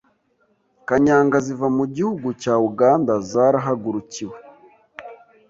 [0.87, 4.37] Kanyanga ziva mu gihugu cya Uganda zarahagurukiwe